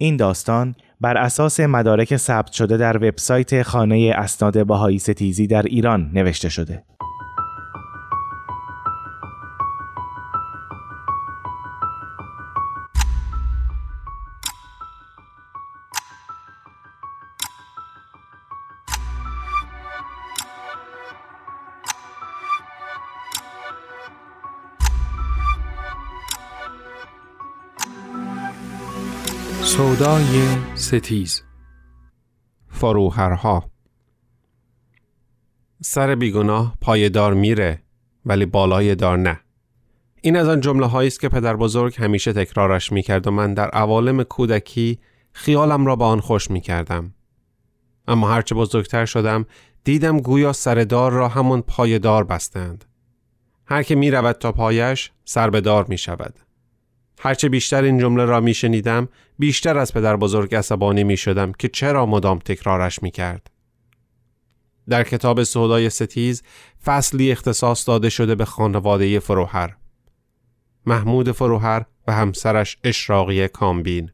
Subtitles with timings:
[0.00, 6.10] این داستان بر اساس مدارک ثبت شده در وبسایت خانه اسناد بهایی ستیزی در ایران
[6.14, 6.82] نوشته شده.
[30.88, 31.42] ستیز.
[32.68, 33.70] فروهرها.
[35.82, 37.82] سر بیگناه پایدار میره
[38.26, 39.40] ولی بالای دار نه.
[40.22, 43.68] این از آن جمله هایی است که پدر بزرگ همیشه تکرارش می‌کرد و من در
[43.68, 44.98] عوالم کودکی
[45.32, 47.14] خیالم را به آن خوش می‌کردم.
[48.08, 49.46] اما هرچه بزرگتر شدم
[49.84, 52.84] دیدم گویا سردار را همون پایدار بستند.
[53.66, 56.47] هر که می رود تا پایش سر به دار می شود
[57.20, 59.08] هرچه بیشتر این جمله را می شنیدم
[59.38, 63.50] بیشتر از پدر بزرگ عصبانی می شدم که چرا مدام تکرارش می کرد.
[64.88, 66.42] در کتاب سودای ستیز
[66.84, 69.76] فصلی اختصاص داده شده به خانواده فروهر.
[70.86, 74.10] محمود فروهر و همسرش اشراقی کامبین.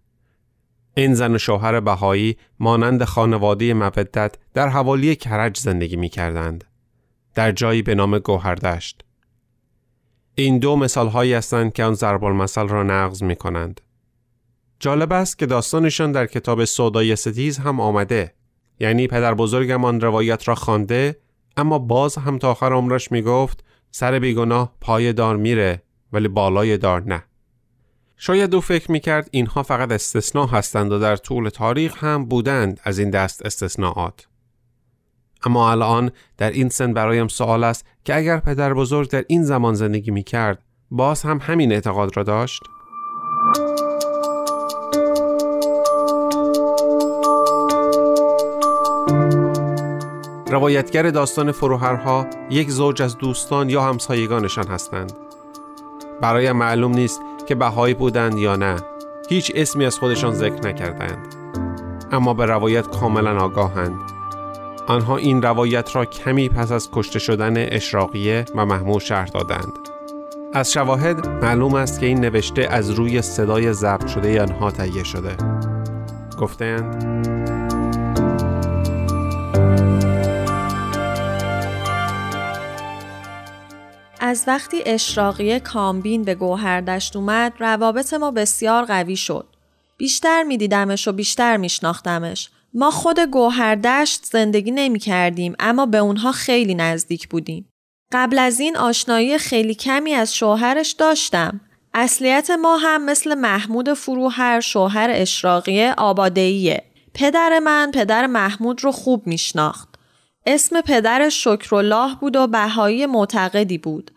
[0.97, 6.65] این زن و شوهر بهایی مانند خانواده مودت در حوالی کرج زندگی می کردند.
[7.35, 9.05] در جایی به نام گوهردشت.
[10.35, 13.81] این دو مثال هایی هستند که آن ضرب المثل را نقض می کنند.
[14.81, 18.35] جالب است که داستانشان در کتاب سودای ستیز هم آمده.
[18.81, 21.21] یعنی پدر بزرگم آن روایت را خوانده
[21.57, 26.79] اما باز هم تا آخر عمرش می گفت سر بیگناه پای دار میره ولی بالای
[26.79, 27.25] دار نه.
[28.17, 32.81] شاید دو فکر می کرد اینها فقط استثناء هستند و در طول تاریخ هم بودند
[32.85, 34.27] از این دست استثناءات.
[35.45, 39.75] اما الان در این سن برایم سوال است که اگر پدر بزرگ در این زمان
[39.75, 40.59] زندگی می کرد
[40.91, 42.63] باز هم همین اعتقاد را داشت؟
[50.55, 55.13] روایتگر داستان فروهرها یک زوج از دوستان یا همسایگانشان هستند.
[56.21, 58.77] برایم معلوم نیست که بهایی بودند یا نه.
[59.29, 61.35] هیچ اسمی از خودشان ذکر نکردند.
[62.13, 64.14] اما به روایت کاملا آگاهند.
[64.87, 69.73] آنها این روایت را کمی پس از کشته شدن اشراقیه و محمود شهر دادند.
[70.53, 75.37] از شواهد معلوم است که این نوشته از روی صدای ضبط شده آنها تهیه شده.
[76.41, 77.15] گفتند
[84.21, 89.47] از وقتی اشراقی کامبین به گوهردشت اومد روابط ما بسیار قوی شد.
[89.97, 96.75] بیشتر میدیدمش و بیشتر میشناختمش ما خود گوهردشت زندگی نمی کردیم اما به اونها خیلی
[96.75, 97.69] نزدیک بودیم.
[98.13, 101.61] قبل از این آشنایی خیلی کمی از شوهرش داشتم.
[101.95, 106.83] اصلیت ما هم مثل محمود فروهر شوهر اشراقیه آبادهیه.
[107.15, 109.89] پدر من پدر محمود رو خوب میشناخت.
[110.47, 114.11] اسم پدرش شکرالله بود و بهایی معتقدی بود.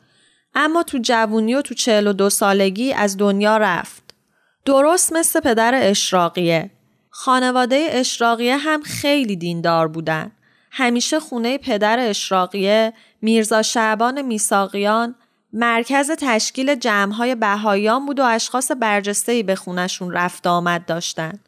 [0.55, 4.03] اما تو جوونی و تو چهل و دو سالگی از دنیا رفت.
[4.65, 6.71] درست مثل پدر اشراقیه.
[7.19, 10.31] خانواده اشراقیه هم خیلی دیندار بودن.
[10.71, 15.15] همیشه خونه پدر اشراقیه میرزا شعبان میساقیان
[15.53, 21.39] مرکز تشکیل جمعهای بهاییان بود و اشخاص برجستهی به خونشون رفت آمد داشتن.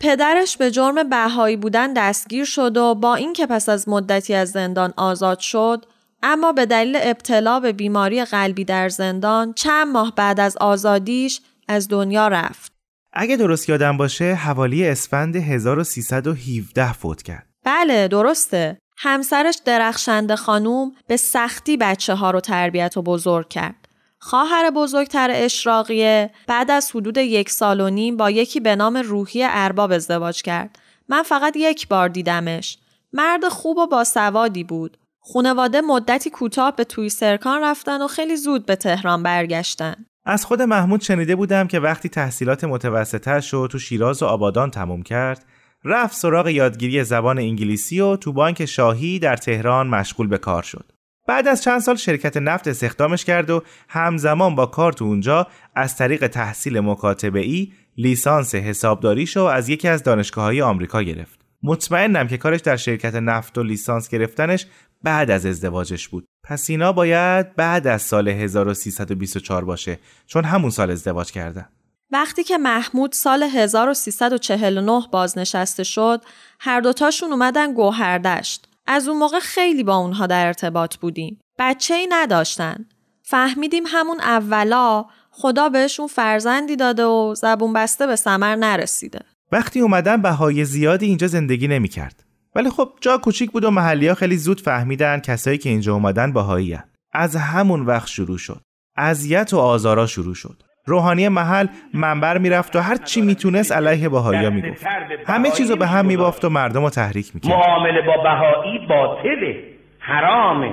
[0.00, 4.94] پدرش به جرم بهایی بودن دستگیر شد و با اینکه پس از مدتی از زندان
[4.96, 5.86] آزاد شد
[6.22, 11.88] اما به دلیل ابتلا به بیماری قلبی در زندان چند ماه بعد از آزادیش از
[11.88, 12.77] دنیا رفت.
[13.12, 17.46] اگه درست یادم باشه حوالی اسفند 1317 فوت کرد.
[17.64, 18.78] بله درسته.
[18.96, 23.88] همسرش درخشنده خانوم به سختی بچه ها رو تربیت و بزرگ کرد.
[24.20, 29.44] خواهر بزرگتر اشراقیه بعد از حدود یک سال و نیم با یکی به نام روحی
[29.44, 30.78] ارباب ازدواج کرد.
[31.08, 32.78] من فقط یک بار دیدمش.
[33.12, 34.96] مرد خوب و باسوادی بود.
[35.20, 40.06] خونواده مدتی کوتاه به توی سرکان رفتن و خیلی زود به تهران برگشتن.
[40.30, 45.02] از خود محمود شنیده بودم که وقتی تحصیلات متوسطه رو تو شیراز و آبادان تموم
[45.02, 45.44] کرد
[45.84, 50.92] رفت سراغ یادگیری زبان انگلیسی و تو بانک شاهی در تهران مشغول به کار شد.
[51.28, 55.96] بعد از چند سال شرکت نفت استخدامش کرد و همزمان با کار تو اونجا از
[55.96, 61.38] طریق تحصیل مکاتبه ای لیسانس حسابداریشو از یکی از دانشگاه های آمریکا گرفت.
[61.62, 64.66] مطمئنم که کارش در شرکت نفت و لیسانس گرفتنش
[65.04, 66.24] بعد از ازدواجش بود.
[66.44, 71.68] پس اینا باید بعد از سال 1324 باشه چون همون سال ازدواج کردن.
[72.10, 76.22] وقتی که محمود سال 1349 بازنشسته شد،
[76.60, 78.68] هر دوتاشون اومدن گوهردشت.
[78.86, 81.38] از اون موقع خیلی با اونها در ارتباط بودیم.
[81.58, 82.86] بچه ای نداشتن.
[83.22, 89.20] فهمیدیم همون اولا خدا بهشون فرزندی داده و زبون بسته به ثمر نرسیده
[89.52, 92.24] وقتی اومدن بهای زیادی اینجا زندگی نمی‌کرد
[92.58, 96.32] ولی خب جا کوچیک بود و محلی ها خیلی زود فهمیدن کسایی که اینجا اومدن
[96.32, 96.78] بهایی
[97.12, 98.60] از همون وقت شروع شد.
[98.96, 100.62] اذیت و آزارا شروع شد.
[100.86, 104.86] روحانی محل منبر می‌رفت و هر چی می‌تونست علیه بهایی می‌گفت.
[105.26, 107.52] همه چیزو به هم میبافت و مردم رو تحریک می‌کرد.
[107.52, 109.64] معامله با بهایی باطله.
[109.98, 110.72] حرامه.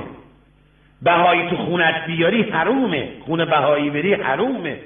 [1.02, 3.10] بهایی تو خونت بیاری حرومه.
[3.26, 4.80] خونه بهایی بری حرومه.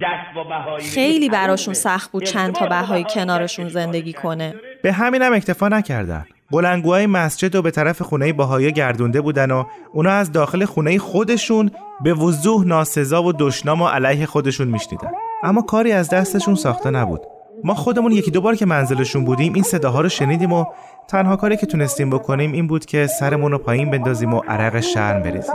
[0.00, 4.54] دست با بهایی خیلی براشون سخت بود چند تا بهایی کنارشون زندگی کنه.
[4.82, 6.24] به همینم اکتفا نکردن.
[6.50, 11.70] بلنگوهای مسجد و به طرف خونه باهایی گردونده بودن و اونا از داخل خونه خودشون
[12.04, 15.10] به وضوح ناسزا و دشنام و علیه خودشون میشنیدن.
[15.42, 17.20] اما کاری از دستشون ساخته نبود.
[17.64, 20.64] ما خودمون یکی دو بار که منزلشون بودیم این صداها رو شنیدیم و
[21.08, 25.22] تنها کاری که تونستیم بکنیم این بود که سرمون رو پایین بندازیم و عرق شرم
[25.22, 25.54] بریزیم.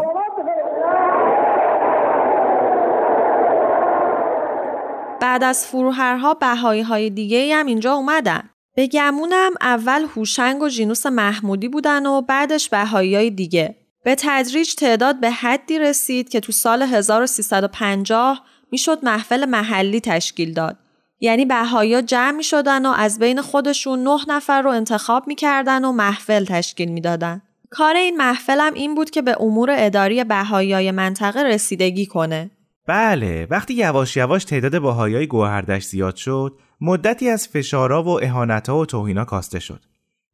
[5.22, 8.50] بعد از فروهرها بهایی های دیگه هم اینجا اومدن.
[8.76, 13.76] به گمونم اول هوشنگ و جینوس محمودی بودن و بعدش بهایی های دیگه.
[14.04, 20.78] به تدریج تعداد به حدی رسید که تو سال 1350 می‌شد محفل محلی تشکیل داد.
[21.20, 25.92] یعنی بهایی جمع می شدن و از بین خودشون نه نفر رو انتخاب می‌کردن و
[25.92, 27.42] محفل تشکیل می‌دادن.
[27.70, 32.52] کار این محفلم این بود که به امور اداری بهایی منطقه رسیدگی کنه.
[32.88, 38.86] بله وقتی یواش یواش تعداد بهایی گوهردش زیاد شد مدتی از فشارا و اهانتها و
[38.86, 39.84] توهینا کاسته شد.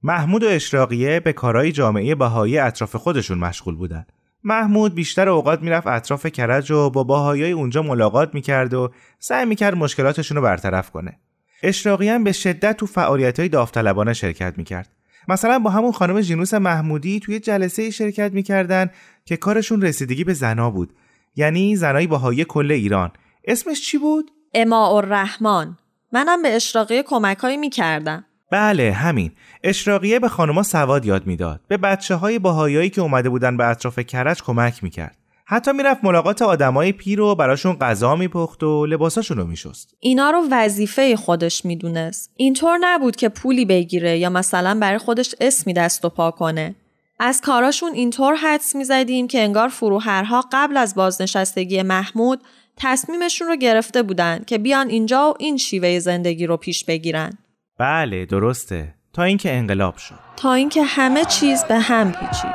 [0.04, 4.12] محمود و اشراقیه به کارهای جامعه بهایی اطراف خودشون مشغول بودند.
[4.44, 9.76] محمود بیشتر اوقات می‌رفت اطراف کرج و با باهایی اونجا ملاقات می‌کرد و سعی می‌کرد
[9.76, 11.20] مشکلاتشون رو برطرف کنه.
[11.64, 14.90] اشراقی هم به شدت تو فعالیت های داوطلبانه شرکت می‌کرد.
[15.28, 18.90] مثلا با همون خانم جینوس محمودی توی جلسه شرکت می‌کردن
[19.26, 20.94] که کارشون رسیدگی به زنا بود.
[21.36, 23.12] یعنی زنای باهایی کل ایران.
[23.46, 25.78] اسمش چی بود؟ اما الرحمن.
[26.12, 28.26] منم به اشراقیه کمکهایی می‌کردم.
[28.52, 29.32] بله همین.
[29.64, 31.62] اشراقیه به خانما سواد یاد می‌داد.
[31.68, 35.18] به بچه های باهایی که اومده بودن به اطراف کرج کمک می‌کرد.
[35.46, 39.96] حتی می‌رفت ملاقات آدمای پیر و براشون غذا میپخت و لباساشون رو میشست.
[40.00, 42.32] اینا رو وظیفه خودش می‌دونست.
[42.36, 46.76] اینطور نبود که پولی بگیره یا مثلا برای خودش اسمی دست و پا کنه.
[47.24, 52.42] از کاراشون اینطور حدس می‌زدیم که انگار فروهرها قبل از بازنشستگی محمود
[52.78, 57.38] تصمیمشون رو گرفته بودن که بیان اینجا و این شیوه زندگی رو پیش بگیرن.
[57.80, 60.16] بله درسته تا اینکه انقلاب شد.
[60.38, 62.52] تا اینکه همه چیز به هم پیچید.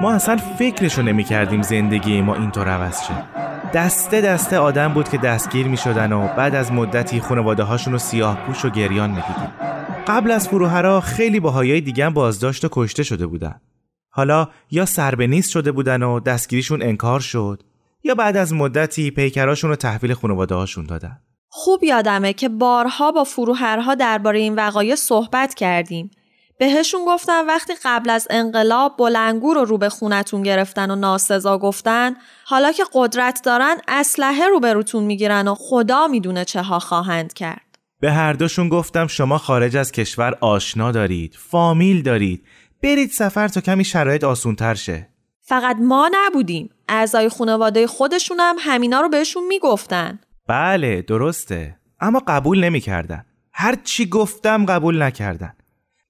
[0.00, 3.51] ما اصلا فکرشو نمی کردیم زندگی ما اینطور عوض شد.
[3.74, 7.98] دسته دسته آدم بود که دستگیر می شدن و بعد از مدتی خانواده هاشون رو
[7.98, 9.52] سیاه پوش و گریان می دیدیم.
[10.06, 13.60] قبل از فروهرا خیلی باهایی دیگه بازداشت و کشته شده بودن.
[14.10, 17.62] حالا یا سربنیست شده بودن و دستگیریشون انکار شد
[18.04, 21.18] یا بعد از مدتی پیکراشون رو تحویل خانواده هاشون دادن.
[21.48, 26.10] خوب یادمه که بارها با فروهرها درباره این وقایع صحبت کردیم.
[26.62, 32.14] بهشون گفتم وقتی قبل از انقلاب بلنگو رو رو به خونتون گرفتن و ناسزا گفتن
[32.44, 37.32] حالا که قدرت دارن اسلحه رو به روتون می‌گیرن و خدا می‌دونه چه ها خواهند
[37.32, 37.78] کرد.
[38.00, 42.44] به هر دوشون گفتم شما خارج از کشور آشنا دارید، فامیل دارید،
[42.82, 45.08] برید سفر تا کمی شرایط آسونتر شه.
[45.40, 46.70] فقط ما نبودیم.
[46.88, 50.18] اعضای خانواده خودشون هم همینا رو بهشون می‌گفتن.
[50.48, 51.76] بله درسته.
[52.00, 53.24] اما قبول نمی‌کردن.
[53.52, 55.54] هر چی گفتم قبول نکردن.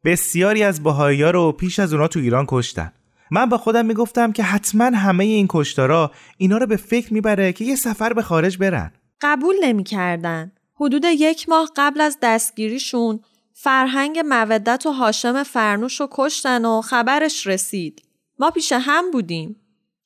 [0.04, 2.92] بسیاری از بهایی رو پیش از اونا تو ایران کشتن
[3.30, 7.64] من با خودم می‌گفتم که حتما همه این کشتارا اینا رو به فکر می‌بره که
[7.64, 13.20] یه سفر به خارج برن قبول نمی‌کردن حدود یک ماه قبل از دستگیریشون
[13.54, 18.02] فرهنگ مودت و هاشم فرنوش رو کشتن و خبرش رسید.
[18.38, 19.56] ما پیش هم بودیم.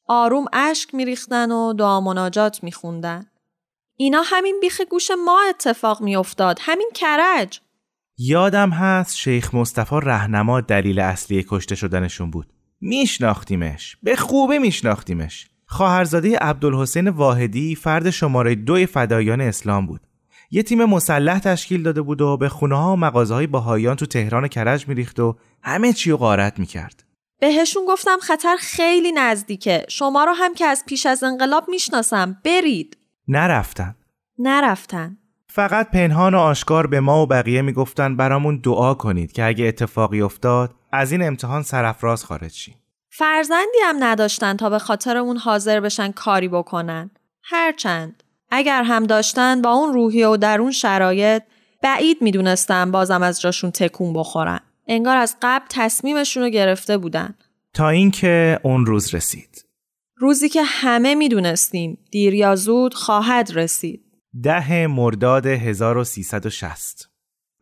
[0.09, 3.27] آروم اشک میریختن و دعا مناجات میخوندن.
[3.97, 6.59] اینا همین بیخ گوش ما اتفاق میافتاد.
[6.61, 7.61] همین کرج.
[8.19, 12.53] یادم هست شیخ مصطفی رهنما دلیل اصلی کشته شدنشون بود.
[12.81, 13.97] میشناختیمش.
[14.03, 15.47] به خوبه میشناختیمش.
[15.67, 20.01] خواهرزاده عبدالحسین واحدی فرد شماره دوی فدایان اسلام بود.
[20.51, 24.07] یه تیم مسلح تشکیل داده بود و به خونه ها و مغازه های باهایان تو
[24.07, 27.05] تهران کرج میریخت و همه چی رو غارت می‌کرد.
[27.41, 29.87] بهشون گفتم خطر خیلی نزدیکه.
[29.89, 32.41] شما رو هم که از پیش از انقلاب می‌شناسم.
[32.45, 32.97] برید.
[33.29, 33.97] نرفتن.
[34.39, 35.19] نرفتن.
[35.57, 40.21] فقط پنهان و آشکار به ما و بقیه می‌گفتن برامون دعا کنید که اگه اتفاقی
[40.21, 42.75] افتاد از این امتحان سرفراز خارج شیم.
[43.11, 47.11] فرزندی هم نداشتن تا به خاطر اون حاضر بشن کاری بکنن.
[47.45, 51.43] هرچند اگر هم داشتن با اون روحیه و در اون شرایط
[51.83, 54.61] بعید می‌دونستم بازم از جاشون تکون بخورن.
[54.89, 57.35] انگار از قبل تصمیمشون رو گرفته بودن.
[57.75, 59.65] تا اینکه اون روز رسید.
[60.17, 64.06] روزی که همه می‌دونستیم دیر یا زود خواهد رسید.
[64.43, 67.11] ده مرداد 1360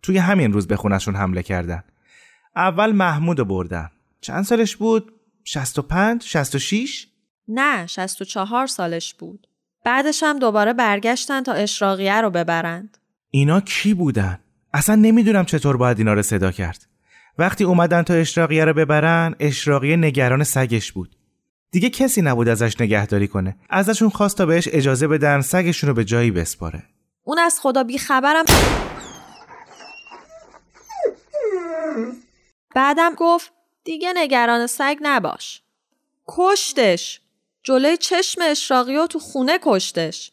[0.02, 1.84] توی همین روز به خونشون حمله کردن.
[2.56, 3.90] اول محمود بردن.
[4.20, 5.12] چند سالش بود؟
[5.44, 7.06] 65 66
[7.48, 9.46] نه 64 سالش بود.
[9.84, 12.98] بعدش هم دوباره برگشتن تا اشراقیه رو ببرند.
[13.30, 14.38] اینا کی بودن؟
[14.72, 16.86] اصلا نمی‌دونم چطور باید اینا رو صدا کرد.
[17.38, 21.16] وقتی اومدن تا اشراقیه رو ببرن اشراقیه نگران سگش بود.
[21.74, 23.56] دیگه کسی نبود ازش نگهداری کنه.
[23.70, 26.82] ازشون خواست تا بهش اجازه بدن سگشون رو به جایی بسپاره.
[27.24, 28.44] اون از خدا بی خبرم
[32.74, 33.52] بعدم گفت
[33.84, 35.62] دیگه نگران سگ نباش.
[36.28, 37.20] کشتش.
[37.62, 40.32] جلوی چشم اشراقیه تو خونه کشتش.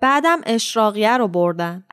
[0.00, 1.84] بعدم اشراقیه رو بردن.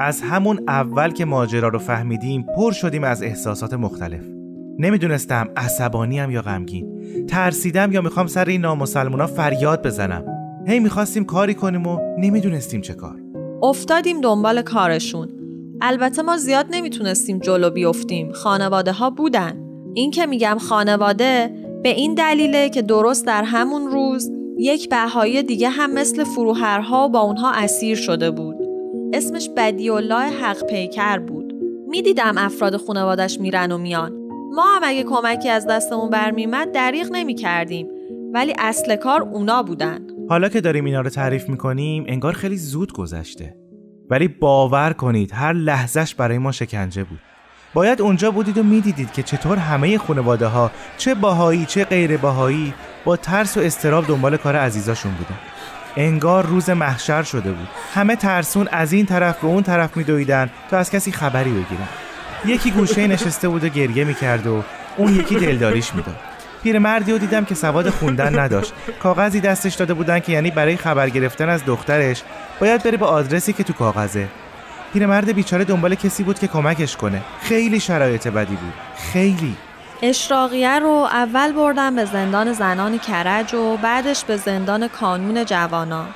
[0.00, 4.24] از همون اول که ماجرا رو فهمیدیم پر شدیم از احساسات مختلف.
[4.78, 7.00] نمی‌دونستم عصبانیم یا غمگین.
[7.26, 10.24] ترسیدم یا می‌خوام سر این نامسلمونا فریاد بزنم.
[10.66, 13.16] هی می‌خواستیم کاری کنیم و نمی‌دونستیم چه کار.
[13.62, 15.28] افتادیم دنبال کارشون.
[15.80, 18.32] البته ما زیاد نمی‌تونستیم جلو بیفتیم.
[18.32, 19.52] خانواده ها بودن.
[19.94, 21.50] این که میگم خانواده
[21.82, 27.20] به این دلیله که درست در همون روز یک بهایی دیگه هم مثل فروهرها با
[27.20, 28.49] اونها اسیر شده بود.
[29.12, 31.52] اسمش بدی الله حق پیکر بود.
[31.88, 34.12] می‌دیدم افراد خانوادش میرن و میان.
[34.54, 37.88] ما هم اگه کمکی از دستمون برمیمد دریغ نمی کردیم
[38.34, 40.06] ولی اصل کار اونا بودن.
[40.28, 43.56] حالا که داریم اینا رو تعریف می‌کنیم انگار خیلی زود گذشته.
[44.10, 47.18] ولی باور کنید هر لحظهش برای ما شکنجه بود.
[47.74, 52.74] باید اونجا بودید و می‌دیدید که چطور همه خانواده ها چه باهایی چه غیر باهایی
[53.04, 55.38] با ترس و استراب دنبال کار عزیزاشون بودن.
[55.96, 57.68] انگار روز محشر شده بود.
[57.94, 61.88] همه ترسون از این طرف به اون طرف میدویدن تا از کسی خبری بگیرن.
[62.46, 64.62] یکی گوشه نشسته بود و گریه می‌کرد و
[64.96, 66.16] اون یکی دلداریش می‌داد.
[66.62, 68.72] پیرمردی رو دیدم که سواد خوندن نداشت.
[69.02, 72.22] کاغذی دستش داده بودن که یعنی برای خبر گرفتن از دخترش.
[72.60, 74.28] باید بره به آدرسی که تو کاغذه.
[74.92, 77.22] پیرمرد بیچاره دنبال کسی بود که کمکش کنه.
[77.42, 78.72] خیلی شرایط بدی بود.
[79.12, 79.56] خیلی.
[80.02, 86.08] اشراقیه رو اول بردم به زندان زنان کرج و بعدش به زندان کانون جوانان.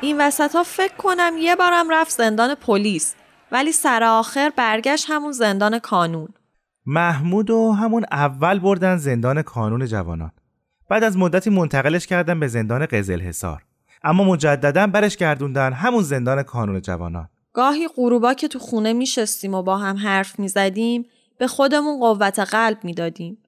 [0.00, 3.14] این وسط ها فکر کنم یه بارم رفت زندان پلیس
[3.52, 6.28] ولی سر آخر برگشت همون زندان کانون.
[6.86, 10.32] محمود و همون اول بردن زندان کانون جوانان.
[10.90, 13.62] بعد از مدتی منتقلش کردن به زندان قزل حصار
[14.04, 17.28] اما مجددا برش گردوندن همون زندان کانون جوانان.
[17.52, 21.06] گاهی غروبا که تو خونه میشستیم و با هم حرف می‌زدیم
[21.38, 23.38] به خودمون قوت قلب می‌دادیم.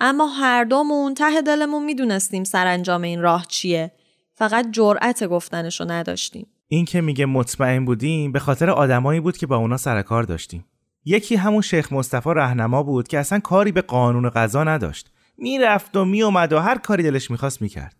[0.00, 3.92] اما هر دومون ته دلمون می‌دونستیم سرانجام این راه چیه.
[4.34, 6.46] فقط جرأت گفتنشو نداشتیم.
[6.68, 10.64] این که میگه مطمئن بودیم به خاطر آدمایی بود که با اونا سر کار داشتیم.
[11.04, 15.10] یکی همون شیخ مصطفی رهنما بود که اصلا کاری به قانون قضا نداشت.
[15.38, 17.96] می‌رفت و میومد و هر کاری دلش می‌خواست می‌کرد.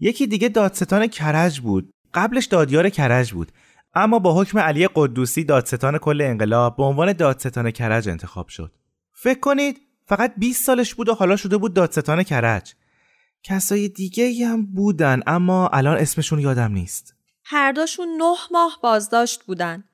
[0.00, 1.90] یکی دیگه دادستان کرج بود.
[2.14, 3.52] قبلش دادیار کرج بود.
[3.94, 8.72] اما با حکم علی قدوسی دادستان کل انقلاب به عنوان دادستان کرج انتخاب شد.
[9.22, 12.74] فکر کنید فقط 20 سالش بود و حالا شده بود دادستان کرج
[13.42, 17.14] کسای دیگه هم بودن اما الان اسمشون یادم نیست
[17.44, 19.84] هر دوشون نه ماه بازداشت بودن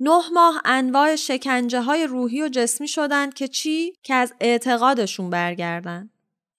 [0.00, 6.10] نه ماه انواع شکنجه های روحی و جسمی شدند که چی؟ که از اعتقادشون برگردن.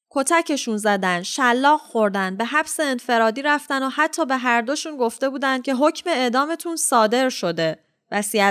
[0.09, 5.63] کتکشون زدن، شلاق خوردن، به حبس انفرادی رفتن و حتی به هر دوشون گفته بودند
[5.63, 7.79] که حکم اعدامتون صادر شده.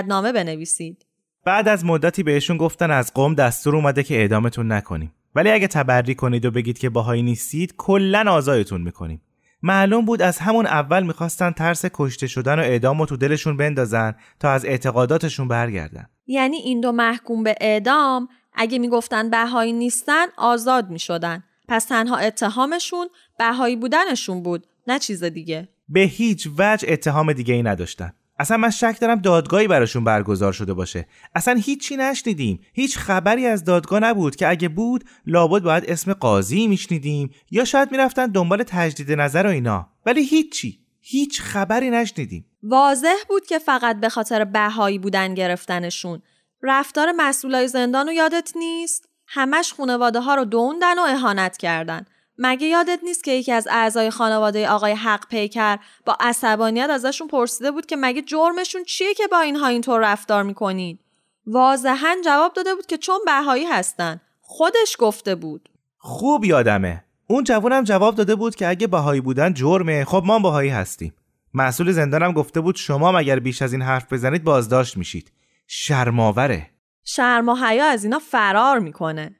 [0.07, 1.08] نامه بنویسید.
[1.49, 5.13] بعد از مدتی بهشون گفتن از قوم دستور اومده که اعدامتون نکنیم.
[5.35, 9.21] ولی اگه تبری کنید و بگید که باهایی نیستید کلا آزایتون می‌کنیم.
[9.63, 14.15] معلوم بود از همون اول می‌خواستن ترس کشته شدن و اعدام و تو دلشون بندازن
[14.39, 20.89] تا از اعتقاداتشون برگردن یعنی این دو محکوم به اعدام اگه می‌گفتن بهایی نیستن آزاد
[20.89, 23.07] می‌شدن پس تنها اتهامشون
[23.39, 28.69] بهایی بودنشون بود نه چیز دیگه به هیچ وجه اتهام دیگه ای نداشتن اصلا من
[28.69, 31.07] شک دارم دادگاهی براشون برگزار شده باشه.
[31.35, 32.59] اصلا هیچی نشنیدیم.
[32.73, 37.91] هیچ خبری از دادگاه نبود که اگه بود لابد باید اسم قاضی میشنیدیم یا شاید
[37.91, 39.89] می‌رفتن دنبال تجدید نظر و اینا.
[40.05, 40.79] ولی هیچی.
[41.01, 42.45] هیچ خبری نشنیدیم.
[42.63, 46.21] واضح بود که فقط به خاطر بهایی بودن گرفتنشون.
[46.63, 52.05] رفتار مسئولای زندان رو یادت نیست؟ همش خانواده ها رو دوندن و اهانت کردن.
[52.41, 57.71] مگه یادت نیست که یکی از اعضای خانواده آقای حق پیکر با عصبانیت ازشون پرسیده
[57.71, 60.99] بود که مگه جرمشون چیه که با اینها اینطور رفتار می‌کنید
[61.47, 65.69] واضحا جواب داده بود که چون بهایی هستن خودش گفته بود.
[65.97, 67.03] خوب یادمه.
[67.27, 70.05] اون جوانم جواب داده بود که اگه بهایی بودن جرمه.
[70.05, 71.13] خب ما بهایی هستیم.
[71.53, 75.31] مسئول زندانم گفته بود شما مگر بیش از این حرف بزنید بازداشت میشید.
[75.67, 76.69] شرماوره.
[77.03, 79.38] شرم و حیا از اینا فرار می‌کنه.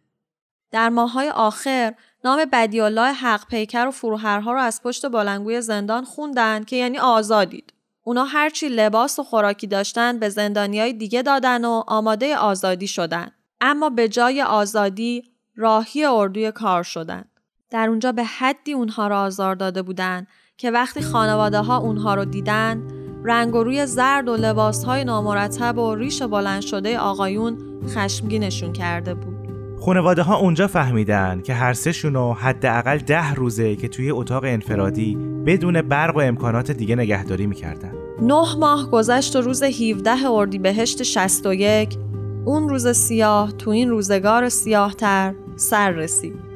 [0.72, 6.64] در ماهای آخر نام بدیالله حق پیکر و فروهرها رو از پشت بالنگوی زندان خوندن
[6.64, 7.74] که یعنی آزادید.
[8.04, 13.32] اونا هرچی لباس و خوراکی داشتن به زندانی های دیگه دادن و آماده آزادی شدن
[13.62, 15.24] اما به جای آزادی
[15.56, 17.26] راهی اردوی کار شدن
[17.70, 22.26] در اونجا به حدی اونها را آزار داده بودند که وقتی خانواده ها اونها رو
[22.26, 22.88] دیدن
[23.24, 27.58] رنگ و روی زرد و لباس های نامرتب و ریش بلند شده آقایون
[27.88, 29.39] خشمگینشون کرده بود.
[29.80, 35.82] خانواده ها اونجا فهمیدن که هر سهشون حداقل ده روزه که توی اتاق انفرادی بدون
[35.82, 37.92] برق و امکانات دیگه نگهداری می‌کردن.
[38.22, 41.98] نه ماه گذشت و روز 17 اردیبهشت 61
[42.46, 46.49] اون روز سیاه تو این روزگار سیاه تر سر رسید.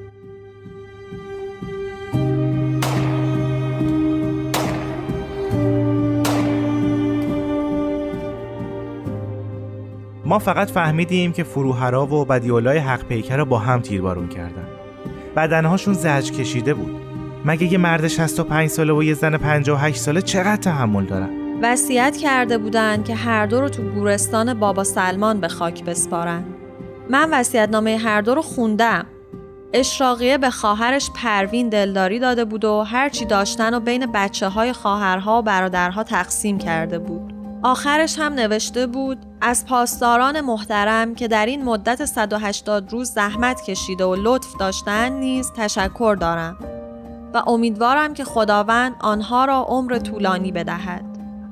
[10.33, 14.67] ما فقط فهمیدیم که فروهرا و بدیولای حق پیکر رو با هم تیربارون کردن.
[15.35, 17.01] بدنهاشون زج کشیده بود.
[17.45, 21.29] مگه یه مرد 65 ساله و یه زن 58 ساله چقدر تحمل دارن؟
[21.61, 26.43] وصیت کرده بودن که هر دو رو تو گورستان بابا سلمان به خاک بسپارن.
[27.09, 29.05] من وصیتنامه هر دو رو خوندم.
[29.73, 35.39] اشراقیه به خواهرش پروین دلداری داده بود و هرچی داشتن و بین بچه های خواهرها
[35.39, 37.32] و برادرها تقسیم کرده بود.
[37.63, 44.05] آخرش هم نوشته بود از پاسداران محترم که در این مدت 180 روز زحمت کشیده
[44.05, 46.57] و لطف داشتن نیز تشکر دارم
[47.33, 51.05] و امیدوارم که خداوند آنها را عمر طولانی بدهد.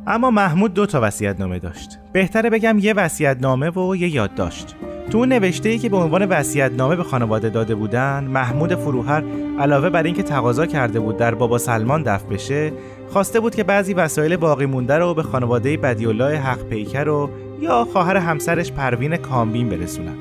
[0.08, 2.00] اما محمود دو تا وصیت نامه داشت.
[2.14, 4.76] بهتره بگم یه وصیت نامه و یه یادداشت.
[5.12, 9.24] تو اون نوشته ای که به عنوان وصیت نامه به خانواده داده بودن محمود فروهر
[9.60, 12.72] علاوه بر اینکه تقاضا کرده بود در بابا سلمان دفن بشه
[13.10, 17.30] خواسته بود که بعضی وسایل باقی مونده رو به خانواده بدیالله حق پیکر و
[17.62, 20.16] یا خواهر همسرش پروین کامبین برسونن.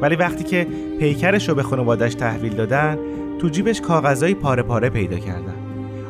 [0.00, 0.66] ولی وقتی که
[0.98, 2.98] پیکرش رو به خانوادش تحویل دادن
[3.38, 5.54] تو جیبش کاغذای پاره پاره پیدا کردن.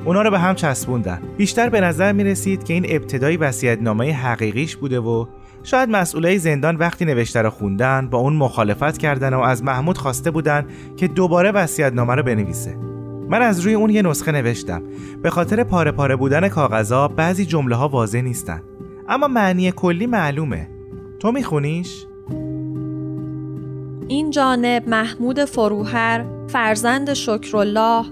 [0.04, 1.22] اونا رو به هم چسبوندن.
[1.36, 3.38] بیشتر به نظر می رسید که این ابتدایی
[3.80, 5.26] نامه حقیقیش بوده و
[5.62, 10.30] شاید مسئولای زندان وقتی نوشته رو خوندن با اون مخالفت کردن و از محمود خواسته
[10.30, 12.76] بودن که دوباره نامه رو بنویسه.
[13.28, 14.82] من از روی اون یه نسخه نوشتم.
[15.22, 18.62] به خاطر پاره پاره بودن کاغذها بعضی جمله ها واضح نیستن.
[19.08, 20.68] اما معنی کلی معلومه.
[21.18, 22.06] تو میخونیش؟
[24.08, 28.04] این جانب محمود فروهر فرزند شکرالله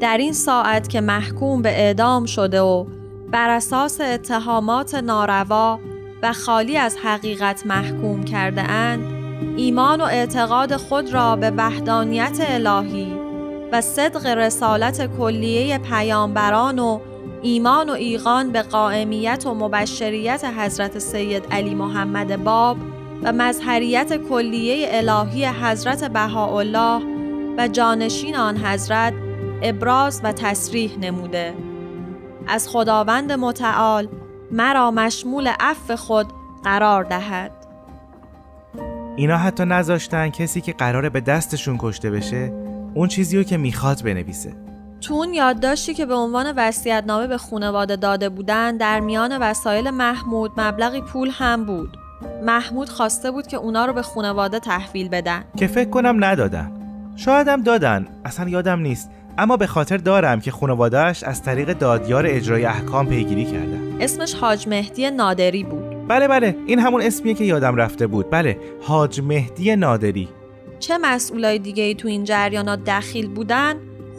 [0.00, 2.86] در این ساعت که محکوم به اعدام شده و
[3.30, 5.80] بر اساس اتهامات ناروا
[6.24, 9.04] و خالی از حقیقت محکوم کرده اند
[9.56, 13.16] ایمان و اعتقاد خود را به وحدانیت الهی
[13.72, 17.00] و صدق رسالت کلیه پیامبران و
[17.42, 22.76] ایمان و ایقان به قائمیت و مبشریت حضرت سید علی محمد باب
[23.22, 27.02] و مظهریت کلیه الهی حضرت بهاءالله
[27.58, 29.14] و جانشین آن حضرت
[29.62, 31.54] ابراز و تصریح نموده.
[32.46, 34.08] از خداوند متعال
[34.54, 36.26] مرا مشمول عفو خود
[36.64, 37.50] قرار دهد.
[39.16, 42.52] اینا حتی نذاشتن کسی که قراره به دستشون کشته بشه
[42.94, 44.52] اون چیزی رو که می‌خواد بنویسه.
[45.00, 46.72] تو اون یادداشتی که به عنوان
[47.06, 51.96] نامه به خانواده داده بودن در میان وسایل محمود مبلغی پول هم بود.
[52.42, 55.44] محمود خواسته بود که اونا رو به خانواده تحویل بدن.
[55.56, 56.72] که فکر کنم ندادن.
[57.16, 58.06] شایدم دادن.
[58.24, 59.10] اصلا یادم نیست.
[59.38, 63.96] اما به خاطر دارم که خانوادهش از طریق دادیار اجرای احکام پیگیری کردن.
[64.00, 66.08] اسمش حاج مهدی نادری بود.
[66.08, 68.30] بله بله این همون اسمیه که یادم رفته بود.
[68.30, 70.28] بله حاج مهدی نادری.
[70.78, 73.74] چه مسئولای دیگه ای تو این جریانات دخیل بودن؟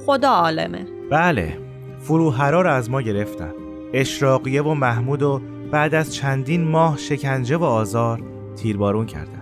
[0.06, 0.86] خدا عالمه.
[1.12, 1.58] بله
[2.00, 3.52] فروهرا رو از ما گرفتن.
[3.94, 8.22] اشراقیه و محمود و بعد از چندین ماه شکنجه و آزار
[8.56, 9.42] تیربارون کردن.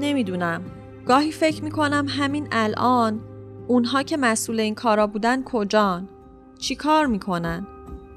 [0.00, 0.62] نمی‌دونم.
[1.06, 3.20] گاهی فکر می‌کنم همین الان
[3.68, 6.08] اونها که مسئول این کارا بودن کجان؟
[6.58, 7.66] چی کار می‌کنن؟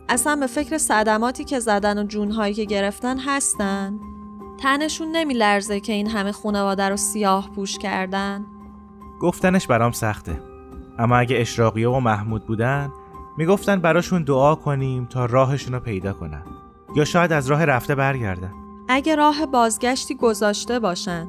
[0.10, 3.99] اصلا به فکر صدماتی که زدن و جونهایی که گرفتن هستن؟
[4.60, 8.45] تنشون نمیلرزه که این همه خانواده رو سیاه پوش کردن؟
[9.21, 10.41] گفتنش برام سخته.
[10.99, 12.91] اما اگه اشراقیه و محمود بودن
[13.38, 16.43] می‌گفتن براشون دعا کنیم تا راهشون رو پیدا کنن.
[16.95, 18.53] یا شاید از راه رفته برگردن.
[18.89, 21.27] اگه راه بازگشتی گذاشته باشن.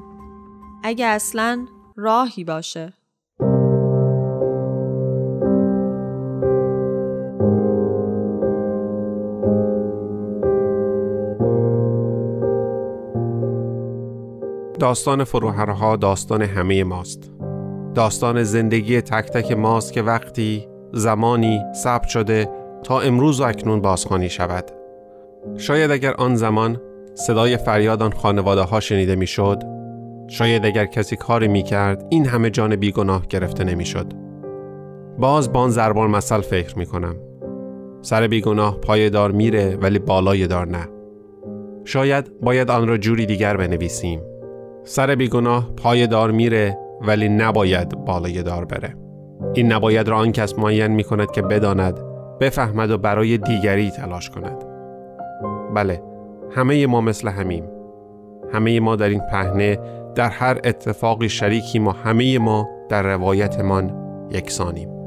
[0.83, 2.93] اگه اصلا راهی باشه.
[14.79, 17.33] داستان فروهرها داستان همه ماست
[17.95, 22.49] داستان زندگی تک تک ماست که وقتی زمانی ثبت شده
[22.83, 24.65] تا امروز و اکنون بازخوانی شود
[25.57, 26.81] شاید اگر آن زمان
[27.15, 29.63] صدای فریاد آن خانواده ها شنیده می‌شد
[30.29, 34.13] شاید اگر کسی کاری می کرد این همه جان بیگناه گرفته نمی‌شد.
[35.19, 37.17] باز بان زربان مثل فکر می کنم.
[38.03, 40.89] سر بیگناه پای دار میره ولی بالای دار نه.
[41.85, 44.21] شاید باید آن را جوری دیگر بنویسیم.
[44.89, 48.95] سر بیگناه پای دار میره ولی نباید بالای دار بره.
[49.55, 52.01] این نباید را آن کس معین می کند که بداند،
[52.41, 54.65] بفهمد و برای دیگری تلاش کند.
[55.75, 56.03] بله،
[56.51, 57.65] همه ما مثل همیم.
[58.53, 59.79] همه ما در این پهنه
[60.15, 63.93] در هر اتفاقی شریکی ما همه ما در روایتمان
[64.31, 64.98] یکسانیم